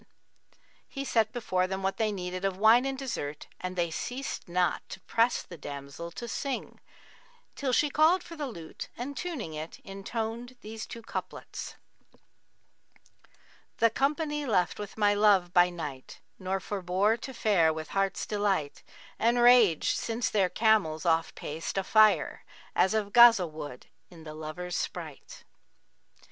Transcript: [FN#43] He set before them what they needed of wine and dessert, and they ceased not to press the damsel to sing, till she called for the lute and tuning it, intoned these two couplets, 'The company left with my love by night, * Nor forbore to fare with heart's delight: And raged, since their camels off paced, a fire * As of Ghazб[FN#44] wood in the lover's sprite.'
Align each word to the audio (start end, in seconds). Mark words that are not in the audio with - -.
[FN#43] 0.01 0.07
He 0.87 1.05
set 1.05 1.31
before 1.31 1.67
them 1.67 1.83
what 1.83 1.97
they 1.97 2.11
needed 2.11 2.43
of 2.43 2.57
wine 2.57 2.85
and 2.87 2.97
dessert, 2.97 3.45
and 3.59 3.75
they 3.75 3.91
ceased 3.91 4.49
not 4.49 4.81
to 4.89 4.99
press 5.01 5.43
the 5.43 5.59
damsel 5.59 6.09
to 6.09 6.27
sing, 6.27 6.79
till 7.55 7.71
she 7.71 7.91
called 7.91 8.23
for 8.23 8.35
the 8.35 8.47
lute 8.47 8.89
and 8.97 9.15
tuning 9.15 9.53
it, 9.53 9.77
intoned 9.83 10.55
these 10.61 10.87
two 10.87 11.03
couplets, 11.03 11.75
'The 13.77 13.91
company 13.91 14.43
left 14.47 14.79
with 14.79 14.97
my 14.97 15.13
love 15.13 15.53
by 15.53 15.69
night, 15.69 16.19
* 16.29 16.39
Nor 16.39 16.59
forbore 16.59 17.15
to 17.17 17.31
fare 17.31 17.71
with 17.71 17.89
heart's 17.89 18.25
delight: 18.25 18.81
And 19.19 19.37
raged, 19.39 19.95
since 19.95 20.31
their 20.31 20.49
camels 20.49 21.05
off 21.05 21.35
paced, 21.35 21.77
a 21.77 21.83
fire 21.83 22.43
* 22.59 22.75
As 22.75 22.95
of 22.95 23.13
Ghazб[FN#44] 23.13 23.51
wood 23.51 23.87
in 24.09 24.23
the 24.23 24.33
lover's 24.33 24.75
sprite.' 24.75 25.43